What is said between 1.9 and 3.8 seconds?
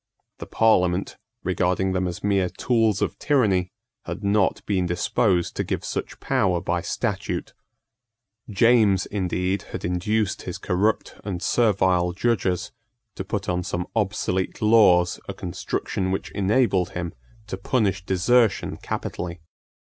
them as mere tools of tyranny,